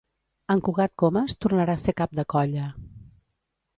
En 0.53 0.61
Cugat 0.67 0.93
Comas 1.03 1.37
tornarà 1.47 1.77
a 1.77 1.81
ser 1.85 1.97
Cap 2.03 2.17
de 2.21 2.25
Colla…. 2.35 2.65